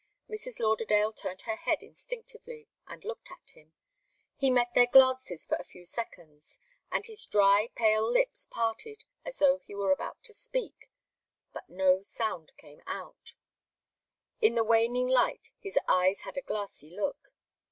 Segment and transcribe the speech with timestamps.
[0.27, 0.59] Mrs.
[0.59, 3.71] Lauderdale turned her head instinctively, and looked at him.
[4.33, 6.57] He met their glances for a few seconds,
[6.91, 10.89] and his dry, pale lips parted as though he were about to speak,
[11.53, 12.81] but no sound came.
[14.41, 17.31] In the waning light his eyes had a glassy look.